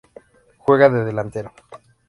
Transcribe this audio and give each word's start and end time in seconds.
Juega 0.57 0.89
de 0.89 1.05
delantero. 1.05 1.51